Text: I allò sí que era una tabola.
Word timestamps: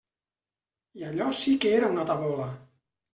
I 0.99 1.03
allò 1.09 1.27
sí 1.41 1.53
que 1.65 1.73
era 1.81 1.91
una 1.97 2.07
tabola. 2.13 2.49